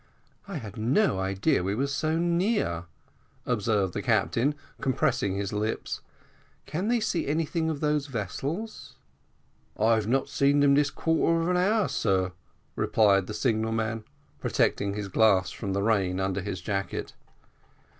"I 0.47 0.57
had 0.57 0.77
no 0.77 1.19
idea 1.19 1.61
we 1.61 1.75
were 1.75 1.85
so 1.85 2.17
near," 2.17 2.85
observed 3.45 3.93
the 3.93 4.01
captain, 4.01 4.55
compressing 4.81 5.35
his 5.35 5.53
lips 5.53 6.01
"can 6.65 6.87
they 6.87 6.99
see 6.99 7.27
anything 7.27 7.69
of 7.69 7.81
those 7.81 8.07
vessels?" 8.07 8.95
"I 9.77 9.93
have 9.93 10.07
not 10.07 10.27
seen 10.27 10.59
them 10.59 10.73
this 10.73 10.89
quarter 10.89 11.39
of 11.43 11.49
an 11.49 11.57
hour, 11.57 11.87
sir," 11.87 12.31
replied 12.75 13.27
the 13.27 13.35
signalman, 13.35 14.03
protecting 14.39 14.95
his 14.95 15.07
glass 15.07 15.51
from 15.51 15.73
the 15.73 15.83
rain 15.83 16.19
under 16.19 16.41
his 16.41 16.61
jacket. 16.61 17.13